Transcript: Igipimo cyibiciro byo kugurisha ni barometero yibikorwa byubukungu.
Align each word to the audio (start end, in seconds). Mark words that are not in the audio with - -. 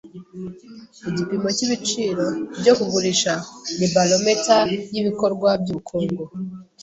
Igipimo 1.09 1.47
cyibiciro 1.55 2.25
byo 2.61 2.73
kugurisha 2.79 3.33
ni 3.77 3.87
barometero 3.93 4.71
yibikorwa 4.93 5.49
byubukungu. 5.61 6.23